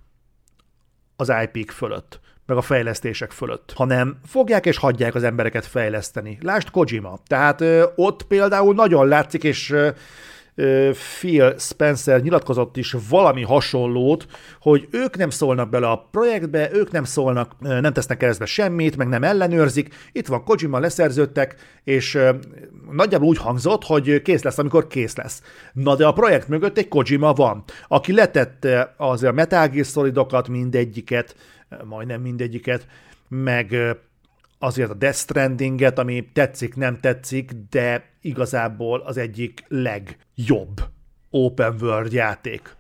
[1.16, 2.20] az IP-k fölött
[2.52, 6.38] meg a fejlesztések fölött, hanem fogják és hagyják az embereket fejleszteni.
[6.42, 7.20] Lásd Kojima.
[7.28, 9.90] Tehát ö, ott például nagyon látszik, és ö,
[11.20, 14.26] Phil Spencer nyilatkozott is valami hasonlót,
[14.62, 19.08] hogy ők nem szólnak bele a projektbe, ők nem szólnak, nem tesznek keresztbe semmit, meg
[19.08, 19.96] nem ellenőrzik.
[20.12, 22.20] Itt van Kojima, leszerződtek, és
[22.92, 25.42] nagyjából úgy hangzott, hogy kész lesz, amikor kész lesz.
[25.74, 30.48] Na de a projekt mögött egy Kojima van, aki letette azért a Metal Gear Solidokat,
[30.48, 31.36] mindegyiket,
[31.84, 32.88] majdnem mindegyiket,
[33.28, 33.76] meg
[34.60, 40.82] azért a Death Strandinget, ami tetszik, nem tetszik, de igazából az egyik legjobb
[41.30, 42.76] open world játék,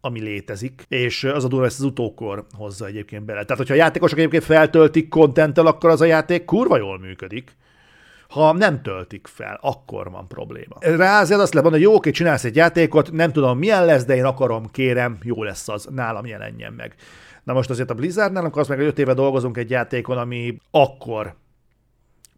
[0.00, 3.42] ami létezik, és az a durva, ezt az utókor hozza egyébként bele.
[3.42, 7.56] Tehát, hogyha a játékosok egyébként feltöltik kontenttel, akkor az a játék kurva jól működik.
[8.28, 10.76] Ha nem töltik fel, akkor van probléma.
[10.80, 14.16] Rá azért azt lehet hogy jó, oké, csinálsz egy játékot, nem tudom milyen lesz, de
[14.16, 16.94] én akarom, kérem, jó lesz az, nálam jelenjen meg.
[17.42, 20.56] Na most azért a Blizzardnál, akkor azt meg, hogy 5 éve dolgozunk egy játékon, ami
[20.70, 21.34] akkor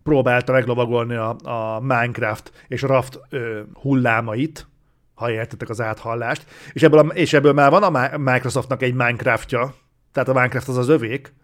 [0.03, 4.67] próbálta meglovagolni a, a Minecraft és a Raft ö, hullámait,
[5.15, 9.75] ha értetek az áthallást, és ebből, a, és ebből már van a Microsoftnak egy Minecraftja,
[10.13, 11.35] tehát a Minecraft az az övék,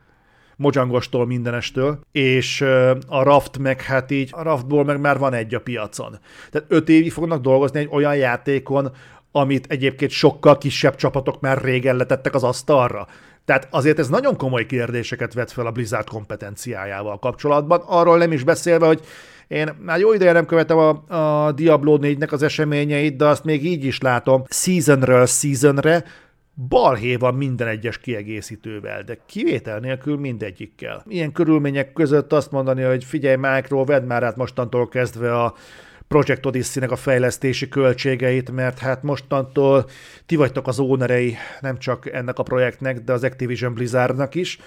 [0.58, 2.60] mocsangostól, mindenestől, és
[3.06, 6.18] a Raft meg hát így, a Raftból meg már van egy a piacon.
[6.50, 8.92] Tehát öt évig fognak dolgozni egy olyan játékon,
[9.32, 13.06] amit egyébként sokkal kisebb csapatok már régen letettek az asztalra.
[13.48, 18.44] Tehát azért ez nagyon komoly kérdéseket vet fel a Blizzard kompetenciájával kapcsolatban, arról nem is
[18.44, 19.00] beszélve, hogy
[19.46, 20.88] én már jó ideje nem követem a,
[21.46, 26.04] a Diablo 4-nek az eseményeit, de azt még így is látom, seasonről seasonre
[26.68, 31.04] balhé van minden egyes kiegészítővel, de kivétel nélkül mindegyikkel.
[31.06, 35.54] Ilyen körülmények között azt mondani, hogy figyelj Micro, vedd már át mostantól kezdve a
[36.08, 39.86] Project odyssey a fejlesztési költségeit, mert hát mostantól
[40.26, 44.58] ti vagytok az ónerei nem csak ennek a projektnek, de az Activision Blizzardnak is.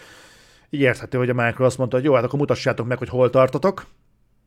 [0.70, 3.30] Így érthető, hogy a Micro azt mondta, hogy jó, hát akkor mutassátok meg, hogy hol
[3.30, 3.86] tartotok.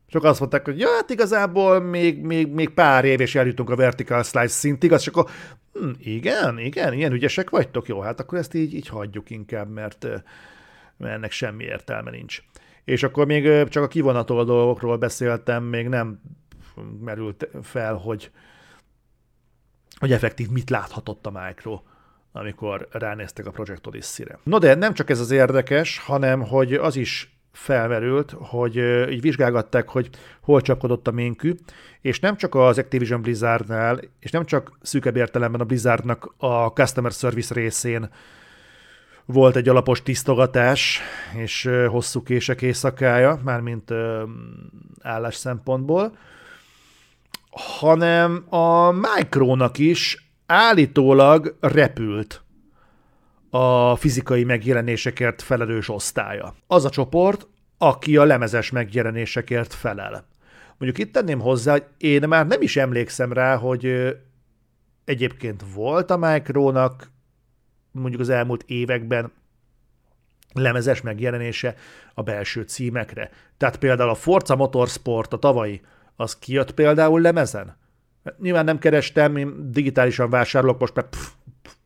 [0.07, 3.75] Csak azt mondták, hogy ja, hát igazából még, még, még pár év, és eljutunk a
[3.75, 5.27] vertical slice szintig, az csak a,
[5.73, 10.07] hm, igen, igen, ilyen ügyesek vagytok, jó, hát akkor ezt így, így hagyjuk inkább, mert,
[10.97, 12.43] mert ennek semmi értelme nincs.
[12.83, 16.19] És akkor még csak a kivonatoló dolgokról beszéltem, még nem
[16.99, 18.31] merült fel, hogy,
[19.99, 21.81] hogy effektív mit láthatott a Micro,
[22.31, 24.39] amikor ránéztek a Project Odyssey-re.
[24.43, 28.75] No de nem csak ez az érdekes, hanem hogy az is felmerült, hogy
[29.11, 30.09] így vizsgálgatták, hogy
[30.41, 31.53] hol csapkodott a ménkű,
[32.01, 37.11] és nem csak az Activision Blizzardnál, és nem csak szűkebb értelemben a Blizzardnak a customer
[37.11, 38.09] service részén
[39.25, 41.01] volt egy alapos tisztogatás,
[41.35, 43.91] és hosszú kések éjszakája, mármint
[45.01, 46.17] állás szempontból,
[47.55, 52.43] hanem a Micronak is állítólag repült
[53.49, 56.55] a fizikai megjelenésekért felelős osztálya.
[56.67, 60.27] Az a csoport, aki a lemezes megjelenésekért felel.
[60.77, 64.15] Mondjuk itt tenném hozzá, hogy én már nem is emlékszem rá, hogy
[65.05, 67.11] egyébként volt a Micronak
[67.91, 69.31] mondjuk az elmúlt években
[70.53, 71.75] lemezes megjelenése
[72.13, 73.29] a belső címekre.
[73.57, 75.81] Tehát például a Forza Motorsport, a tavalyi
[76.15, 77.77] az kijött például lemezen?
[78.37, 81.29] Nyilván nem kerestem, én digitálisan vásárolok most, pff,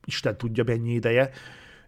[0.04, 1.30] Isten tudja mennyi ideje,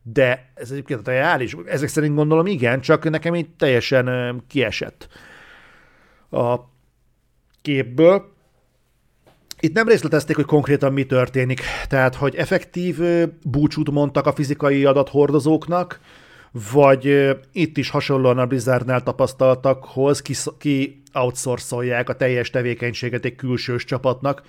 [0.02, 1.56] de ez egyébként reális.
[1.66, 5.08] Ezek szerint gondolom igen, csak nekem így teljesen kiesett
[6.30, 6.56] a
[7.62, 8.32] képből.
[9.60, 12.98] Itt nem részletezték, hogy konkrétan mi történik, tehát hogy effektív
[13.42, 16.00] búcsút mondtak a fizikai adathordozóknak,
[16.72, 23.84] vagy itt is hasonlóan a Blizzardnál tapasztaltakhoz ki, ki outsourcolják a teljes tevékenységet egy külsős
[23.84, 24.42] csapatnak,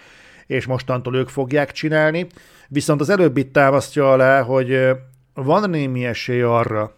[0.47, 2.27] és mostantól ők fogják csinálni.
[2.67, 4.89] Viszont az előbb itt támasztja alá, hogy
[5.33, 6.95] van némi esély arra,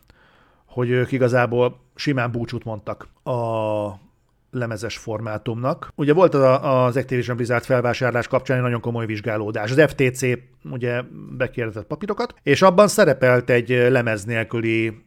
[0.65, 4.03] hogy ők igazából simán búcsút mondtak a
[4.51, 5.91] lemezes formátumnak.
[5.95, 9.71] Ugye volt az Activision Blizzard felvásárlás kapcsán egy nagyon komoly vizsgálódás.
[9.71, 10.21] Az FTC
[10.63, 11.01] ugye
[11.37, 15.03] bekérdezett papírokat, és abban szerepelt egy lemez nélküli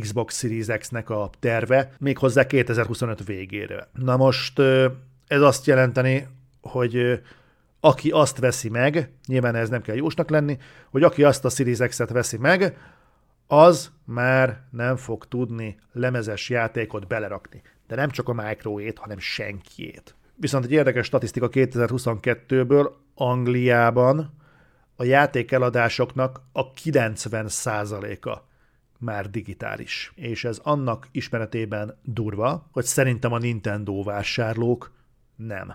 [0.00, 3.88] Xbox Series X-nek a terve, méghozzá 2025 végére.
[3.92, 4.58] Na most
[5.26, 6.26] ez azt jelenteni,
[6.60, 7.20] hogy
[7.80, 10.58] aki azt veszi meg, nyilván ez nem kell jósnak lenni,
[10.90, 12.76] hogy aki azt a Series X-et veszi meg,
[13.46, 20.14] az már nem fog tudni lemezes játékot belerakni de nem csak a Microét, hanem senkiét.
[20.34, 24.34] Viszont egy érdekes statisztika 2022-ből Angliában
[24.96, 28.38] a játékeladásoknak a 90%-a
[29.02, 30.12] már digitális.
[30.14, 34.92] És ez annak ismeretében durva, hogy szerintem a Nintendo vásárlók
[35.36, 35.74] nem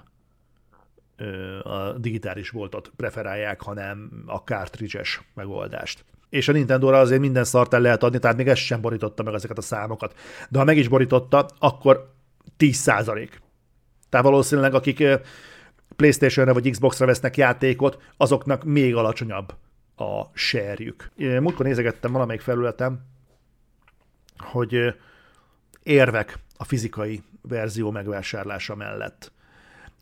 [1.64, 6.06] a digitális voltot preferálják, hanem a cartridge-es megoldást.
[6.30, 9.34] És a Nintendo-ra azért minden szart el lehet adni, tehát még ez sem borította meg
[9.34, 10.20] ezeket a számokat.
[10.50, 12.14] De ha meg is borította, akkor
[12.58, 13.42] 10 százalék.
[14.10, 15.04] Tehát valószínűleg akik
[15.96, 19.54] PlayStation-re vagy Xbox-ra vesznek játékot, azoknak még alacsonyabb
[19.96, 21.12] a serjük.
[21.16, 23.00] Múltkor nézegettem valamelyik felületem,
[24.58, 24.96] hogy
[25.84, 29.32] érvek a fizikai verzió megvásárlása mellett.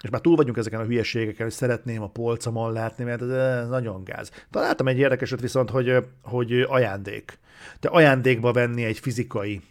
[0.01, 4.03] És már túl vagyunk ezeken a hülyeségeken, hogy szeretném a polcomon látni, mert ez nagyon
[4.03, 4.31] gáz.
[4.51, 7.39] Találtam egy érdekeset viszont, hogy, hogy ajándék.
[7.79, 9.61] Te ajándékba venni egy fizikai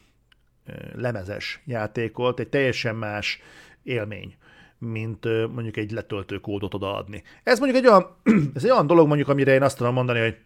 [0.95, 3.41] lemezes játékot, egy teljesen más
[3.83, 4.37] élmény
[4.79, 7.23] mint mondjuk egy letöltő kódot odaadni.
[7.43, 8.17] Ez mondjuk egy olyan,
[8.55, 10.37] ez egy olyan dolog mondjuk, amire én azt tudom mondani, hogy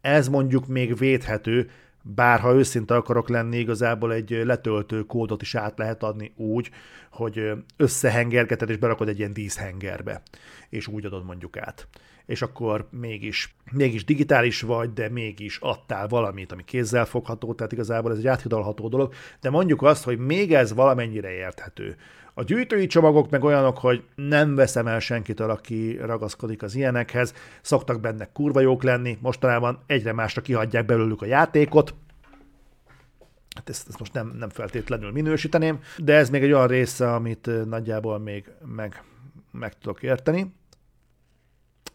[0.00, 1.70] ez mondjuk még védhető,
[2.02, 6.70] bár ha őszinte akarok lenni, igazából egy letöltő kódot is át lehet adni úgy,
[7.10, 10.22] hogy összehengergeted és berakod egy ilyen díszhengerbe,
[10.68, 11.88] és úgy adod mondjuk át.
[12.26, 18.12] És akkor mégis, mégis digitális vagy, de mégis adtál valamit, ami kézzel fogható, tehát igazából
[18.12, 21.96] ez egy áthidalható dolog, de mondjuk azt, hogy még ez valamennyire érthető.
[22.34, 28.00] A gyűjtői csomagok meg olyanok, hogy nem veszem el senkitől, aki ragaszkodik az ilyenekhez, szoktak
[28.00, 31.94] benne kurva jók lenni, mostanában egyre másra kihagyják belőlük a játékot,
[33.54, 37.50] hát ezt, ezt most nem, nem feltétlenül minősíteném, de ez még egy olyan része, amit
[37.66, 39.02] nagyjából még meg,
[39.50, 40.54] meg tudok érteni.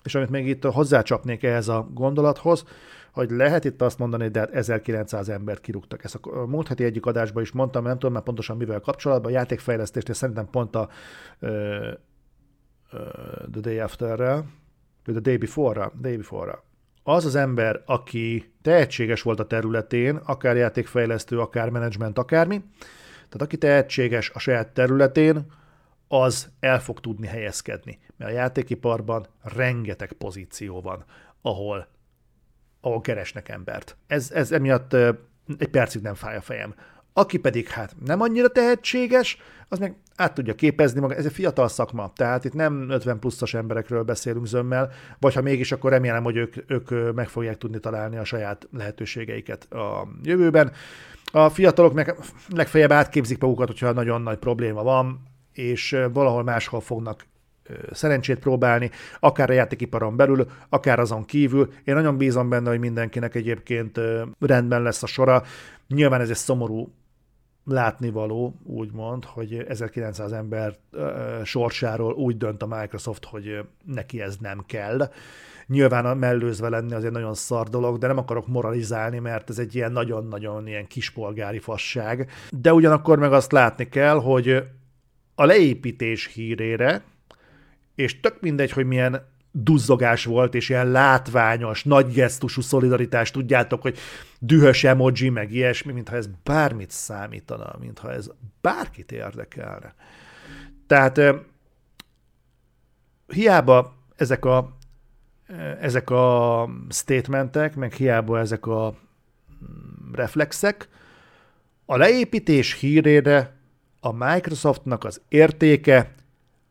[0.04, 2.66] És amit még itt hozzácsapnék ehhez a gondolathoz,
[3.16, 6.04] hogy lehet itt azt mondani, de hát 1900 embert kirúgtak.
[6.04, 9.36] Ezt a múlt heti egyik adásban is mondtam, nem tudom már pontosan mivel kapcsolatban, a
[9.36, 10.90] játékfejlesztésnél szerintem pont a
[11.40, 11.50] uh,
[12.94, 13.00] uh,
[13.52, 14.46] The Day After-rel,
[15.04, 16.64] The Day Before-ra, Day Before-ra.
[17.04, 22.64] Az az ember, aki tehetséges volt a területén, akár játékfejlesztő, akár menedzsment, akármi,
[23.16, 25.46] tehát aki tehetséges a saját területén,
[26.08, 28.00] az el fog tudni helyezkedni.
[28.18, 31.06] Mert a játékiparban rengeteg pozíció van,
[31.42, 31.88] ahol
[32.86, 33.98] ahol keresnek embert.
[34.08, 34.94] Ez, ez emiatt
[35.58, 36.76] egy percig nem fáj a fejem.
[37.14, 39.38] Aki pedig hát nem annyira tehetséges,
[39.70, 41.16] az meg át tudja képezni maga.
[41.16, 45.72] Ez egy fiatal szakma, tehát itt nem 50 pluszos emberekről beszélünk zömmel, vagy ha mégis,
[45.72, 50.72] akkor remélem, hogy ők, ők meg fogják tudni találni a saját lehetőségeiket a jövőben.
[51.32, 52.16] A fiatalok meg
[52.50, 55.22] legfeljebb átképzik magukat, hogyha nagyon nagy probléma van,
[55.54, 57.26] és valahol máshol fognak
[57.92, 61.74] szerencsét próbálni, akár a játékiparon belül, akár azon kívül.
[61.84, 64.00] Én nagyon bízom benne, hogy mindenkinek egyébként
[64.40, 65.44] rendben lesz a sora.
[65.88, 66.94] Nyilván ez egy szomorú
[67.66, 70.76] látnivaló, úgymond, hogy 1900 ember
[71.44, 75.12] sorsáról úgy dönt a Microsoft, hogy neki ez nem kell.
[75.68, 79.76] Nyilván a mellőzve lenni azért nagyon szar dolog, de nem akarok moralizálni, mert ez egy
[79.76, 82.30] ilyen nagyon-nagyon ilyen kispolgári fasság.
[82.50, 84.64] De ugyanakkor meg azt látni kell, hogy
[85.36, 87.04] a leépítés hírére,
[87.96, 93.98] és tök mindegy, hogy milyen duzzogás volt, és ilyen látványos, nagy gesztusú szolidaritás, tudjátok, hogy
[94.40, 98.30] dühös emoji, meg ilyesmi, mintha ez bármit számítana, mintha ez
[98.62, 99.94] bárkit érdekelne.
[100.88, 101.22] Tehát
[103.28, 104.78] hiába ezek a,
[105.80, 110.90] ezek a statementek, meg hiába ezek a mm, reflexek,
[111.86, 113.54] a leépítés hírére
[114.00, 116.14] a Microsoftnak az értéke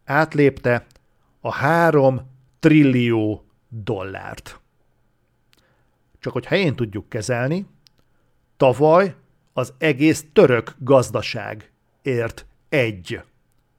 [0.05, 0.87] átlépte
[1.47, 4.61] a három trillió dollárt.
[6.19, 7.67] Csak hogy helyén tudjuk kezelni,
[8.57, 9.15] tavaly
[9.53, 13.23] az egész török gazdaság ért egy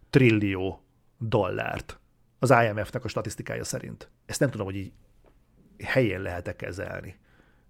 [0.10, 0.82] trillió
[1.17, 1.99] dollárt.
[2.39, 4.10] Az IMF-nek a statisztikája szerint.
[4.25, 4.91] Ezt nem tudom, hogy így
[5.84, 7.17] helyén lehet-e kezelni.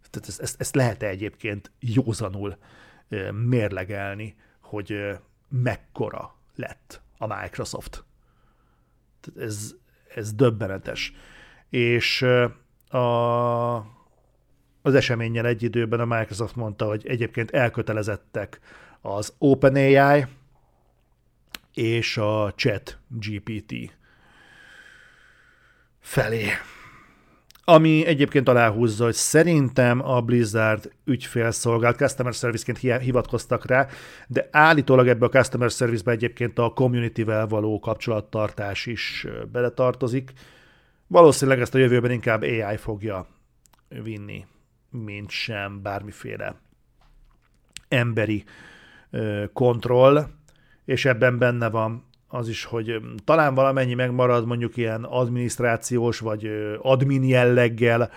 [0.10, 2.58] Tehát ezt, ezt, ezt lehet-e egyébként józanul
[3.32, 5.18] mérlegelni, hogy
[5.50, 8.04] mekkora lett a Microsoft.
[9.38, 9.76] Ez,
[10.16, 11.14] ez döbbenetes.
[11.70, 12.22] És
[12.88, 13.76] a,
[14.82, 18.60] az eseményen egy időben a Microsoft mondta, hogy egyébként elkötelezettek
[19.02, 20.26] az OpenAI
[21.74, 23.98] és a Chat GPT
[26.00, 26.50] felé.
[27.68, 33.88] Ami egyébként aláhúzza, hogy szerintem a Blizzard ügyfélszolgált customer service-ként hivatkoztak rá,
[34.28, 40.32] de állítólag ebbe a customer service-be egyébként a community-vel való kapcsolattartás is beletartozik.
[41.08, 43.28] Valószínűleg ezt a jövőben inkább AI fogja
[44.04, 44.46] vinni,
[44.90, 46.56] mint sem bármiféle
[47.88, 48.44] emberi
[49.54, 50.28] kontroll,
[50.86, 52.06] és ebben benne van
[52.36, 56.50] az is, hogy talán valamennyi megmarad mondjuk ilyen adminisztrációs vagy
[56.82, 58.10] admin jelleggel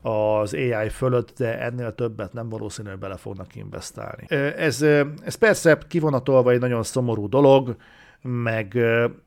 [0.00, 4.26] az AI fölött, de ennél többet nem valószínű, hogy bele fognak investálni.
[4.56, 4.82] Ez,
[5.24, 7.76] ez persze kivonatolva egy nagyon szomorú dolog,
[8.22, 8.78] meg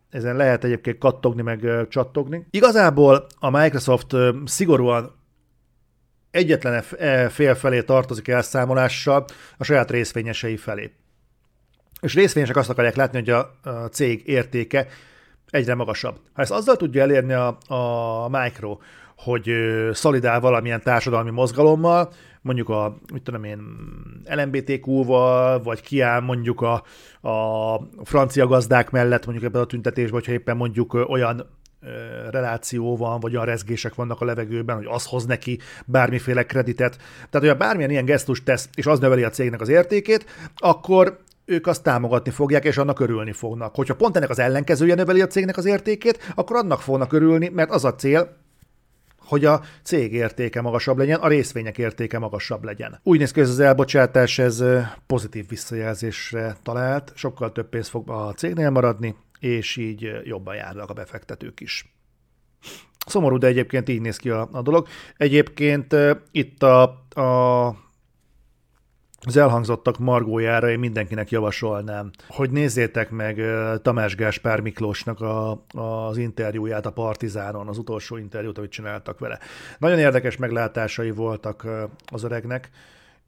[0.10, 2.46] ezen lehet egyébként kattogni, meg csattogni.
[2.50, 4.16] Igazából a Microsoft
[4.46, 5.12] szigorúan
[6.32, 9.26] egyetlen e, fél felé tartozik elszámolással
[9.58, 10.92] a saját részvényesei felé.
[12.06, 14.88] És részvényesek azt akarják látni, hogy a, a cég értéke
[15.50, 16.16] egyre magasabb.
[16.34, 18.78] Ha ezt azzal tudja elérni a, a Micro,
[19.18, 19.52] hogy
[19.92, 22.10] szolidál valamilyen társadalmi mozgalommal,
[22.42, 23.60] mondjuk a, mit tudom én,
[24.26, 26.84] LMBTQ-val, vagy kiáll mondjuk a,
[27.30, 31.46] a francia gazdák mellett mondjuk ebben a tüntetésben, hogyha éppen mondjuk olyan
[32.32, 36.98] reláció van, vagy olyan rezgések vannak a levegőben, hogy az hoz neki bármiféle kreditet.
[37.30, 40.26] Tehát, hogyha bármilyen ilyen gesztus tesz, és az növeli a cégnek az értékét,
[40.56, 43.76] akkor ők azt támogatni fogják, és annak örülni fognak.
[43.76, 47.70] Hogyha pont ennek az ellenkezője növeli a cégnek az értékét, akkor annak fognak örülni, mert
[47.72, 48.38] az a cél,
[49.20, 53.00] hogy a cég értéke magasabb legyen, a részvények értéke magasabb legyen.
[53.04, 54.64] Úgy néz ki, ez az elbocsátás ez
[55.08, 60.94] pozitív visszajelzésre talált, sokkal több pénz fog a cégnél maradni, és így jobban járnak a
[60.94, 61.96] befektetők is.
[63.06, 64.88] Szomorú, de egyébként így néz ki a, a dolog.
[65.18, 65.96] Egyébként
[66.32, 67.85] itt a, a
[69.26, 73.42] az elhangzottak margójára én mindenkinek javasolnám, hogy nézzétek meg
[73.82, 79.40] Tamás Gáspár Miklósnak a, az interjúját a Partizánon, az utolsó interjút, amit csináltak vele.
[79.78, 81.68] Nagyon érdekes meglátásai voltak
[82.06, 82.70] az öregnek,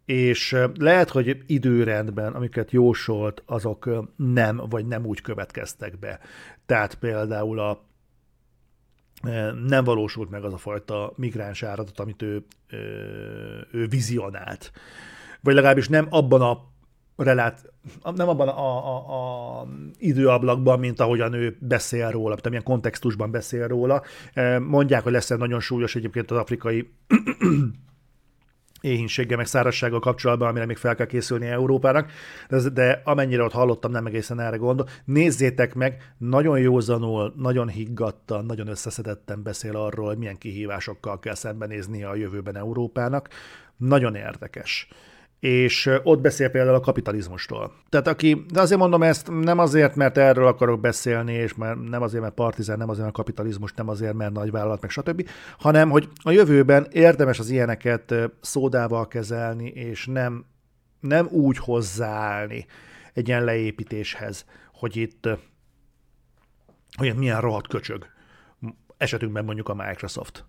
[0.05, 6.19] és lehet, hogy időrendben, amiket jósolt, azok nem, vagy nem úgy következtek be.
[6.65, 7.85] Tehát például a
[9.67, 12.43] nem valósult meg az a fajta migráns áradat, amit ő,
[13.71, 14.71] ő vizionált
[15.47, 16.63] vagy legalábbis nem abban a
[17.15, 17.73] relát,
[18.15, 19.67] nem abban a, a, a
[19.97, 24.01] időablakban, mint ahogyan ő beszél róla, tehát milyen kontextusban beszél róla.
[24.33, 26.89] E, mondják, hogy lesz egy nagyon súlyos egyébként az afrikai
[28.81, 32.11] éhínséggel, meg szárazsággal kapcsolatban, amire még fel kell készülni Európának,
[32.49, 34.87] de, de amennyire ott hallottam, nem egészen erre gondol.
[35.05, 42.09] Nézzétek meg, nagyon józanul, nagyon higgadtan, nagyon összeszedetten beszél arról, hogy milyen kihívásokkal kell szembenéznie
[42.09, 43.29] a jövőben Európának.
[43.77, 44.87] Nagyon érdekes
[45.39, 47.73] és ott beszél például a kapitalizmustól.
[47.89, 52.01] Tehát aki, de azért mondom ezt nem azért, mert erről akarok beszélni, és mert nem
[52.01, 56.09] azért, mert partizán, nem azért, mert kapitalizmus, nem azért, mert nagyvállalat, meg stb., hanem, hogy
[56.23, 60.45] a jövőben érdemes az ilyeneket szódával kezelni, és nem,
[60.99, 62.65] nem úgy hozzáállni
[63.13, 65.29] egy ilyen leépítéshez, hogy itt
[66.97, 68.05] hogy milyen rohadt köcsög.
[68.97, 70.45] Esetünkben mondjuk a Microsoft.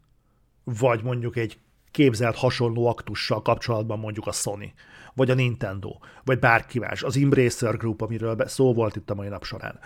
[0.65, 1.59] Vagy mondjuk egy
[1.91, 4.73] képzelt hasonló aktussal kapcsolatban mondjuk a Sony,
[5.15, 9.29] vagy a Nintendo, vagy bárki más, az Embracer Group, amiről szó volt itt a mai
[9.29, 9.79] nap során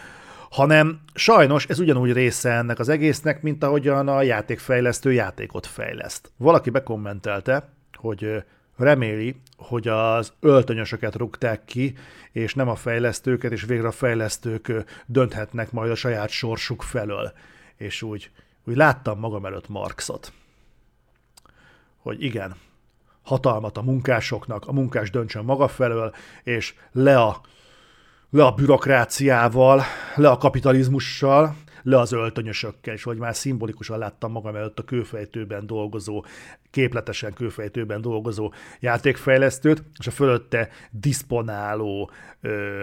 [0.53, 6.33] hanem sajnos ez ugyanúgy része ennek az egésznek, mint ahogyan a játékfejlesztő játékot fejleszt.
[6.37, 8.45] Valaki bekommentelte, hogy
[8.77, 11.95] reméli, hogy az öltönyösöket rúgták ki,
[12.33, 14.73] és nem a fejlesztőket, és végre a fejlesztők
[15.07, 17.33] dönthetnek majd a saját sorsuk felől.
[17.77, 18.31] És úgy,
[18.65, 20.33] úgy láttam magam előtt Marxot
[22.03, 22.55] hogy igen,
[23.23, 27.41] hatalmat a munkásoknak, a munkás döntsön maga felől, és le a,
[28.31, 29.83] le a bürokráciával,
[30.15, 35.67] le a kapitalizmussal, le az öltönyösökkel, és hogy már szimbolikusan láttam magam előtt a kőfejtőben
[35.67, 36.25] dolgozó,
[36.73, 42.11] képletesen kőfejtőben dolgozó játékfejlesztőt, és a fölötte diszponáló,
[42.41, 42.83] ö,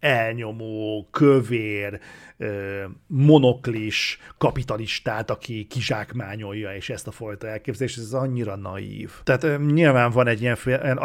[0.00, 2.00] elnyomó, kövér,
[2.36, 9.10] ö, monoklis kapitalistát, aki kizsákmányolja, és ezt a fajta elképzelést, ez annyira naív.
[9.22, 10.56] Tehát ö, nyilván van egy ilyen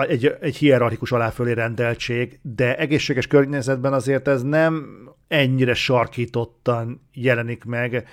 [0.07, 8.07] egy, egy hierarchikus aláfölé rendeltség, de egészséges környezetben azért ez nem ennyire sarkítottan jelenik meg,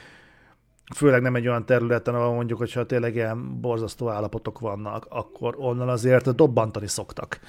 [0.94, 5.88] főleg nem egy olyan területen, ahol mondjuk, hogyha tényleg ilyen borzasztó állapotok vannak, akkor onnan
[5.88, 7.40] azért dobbantani szoktak.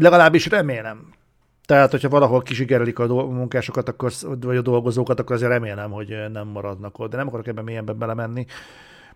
[0.00, 1.12] Legalábbis remélem.
[1.66, 6.48] Tehát, hogyha valahol kisigerelik a munkásokat, akkor, vagy a dolgozókat, akkor azért remélem, hogy nem
[6.48, 7.10] maradnak ott.
[7.10, 8.46] De nem akarok ebben mélyenben belemenni.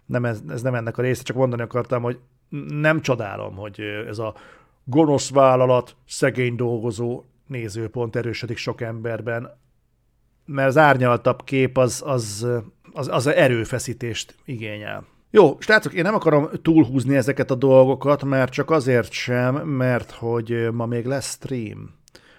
[0.06, 2.18] Nem ez, ez nem ennek a része, csak mondani akartam, hogy
[2.68, 4.34] nem csodálom, hogy ez a
[4.84, 9.58] gonosz vállalat, szegény dolgozó nézőpont erősödik sok emberben,
[10.44, 12.46] mert az árnyaltabb kép az, az,
[12.92, 15.06] az, az erőfeszítést igényel.
[15.30, 20.68] Jó, srácok, én nem akarom túlhúzni ezeket a dolgokat, mert csak azért sem, mert hogy
[20.72, 21.94] ma még lesz stream.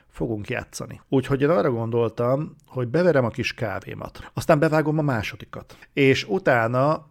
[0.07, 1.01] Fogunk játszani.
[1.09, 4.31] Úgyhogy én arra gondoltam, hogy beverem a kis kávémat.
[4.33, 5.77] Aztán bevágom a másodikat.
[5.93, 7.07] És utána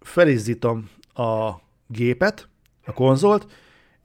[0.00, 1.50] felizzítom a
[1.86, 2.48] gépet,
[2.84, 3.46] a konzolt,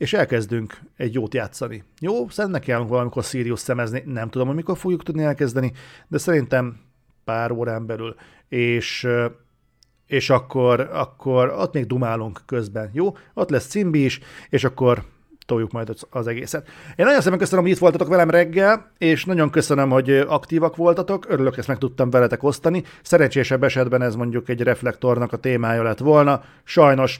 [0.04, 1.84] és elkezdünk egy jót játszani.
[2.00, 5.72] Jó, szerintem kell valamikor Sirius szemezni, nem tudom, hogy mikor fogjuk tudni elkezdeni,
[6.08, 6.80] de szerintem
[7.24, 8.16] pár órán belül,
[8.48, 9.08] és
[10.08, 13.16] és akkor, akkor ott még dumálunk közben, jó?
[13.34, 15.04] Ott lesz cimbi is, és akkor
[15.46, 16.68] toljuk majd az egészet.
[16.96, 21.26] Én nagyon szépen köszönöm, hogy itt voltatok velem reggel, és nagyon köszönöm, hogy aktívak voltatok.
[21.30, 22.84] Örülök, ezt meg tudtam veletek osztani.
[23.02, 26.44] Szerencsésebb esetben ez mondjuk egy reflektornak a témája lett volna.
[26.64, 27.20] Sajnos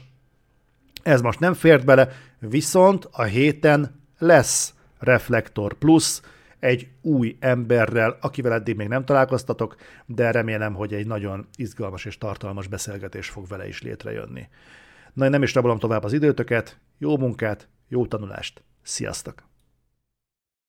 [1.04, 6.20] ez most nem fért bele, viszont a héten lesz Reflektor Plus,
[6.58, 9.76] egy új emberrel, akivel eddig még nem találkoztatok,
[10.06, 14.48] de remélem, hogy egy nagyon izgalmas és tartalmas beszélgetés fog vele is létrejönni.
[15.12, 19.53] Na, én nem is rabolom tovább az időtöket, jó munkát, jó tanulást, sziasztok!